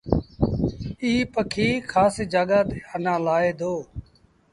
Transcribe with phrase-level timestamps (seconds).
[1.03, 3.73] ايٚ پکي کآس جآڳآ تي آنآ لآهي دو۔